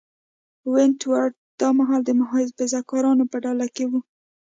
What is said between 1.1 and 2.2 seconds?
ورت دا مهال د